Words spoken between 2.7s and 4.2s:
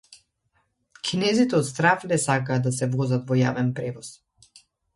се возат во јавен превоз